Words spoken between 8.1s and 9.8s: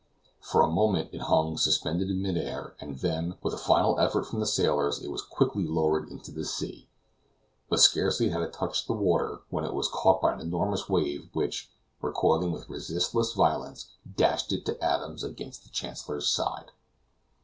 had it touched the water, when it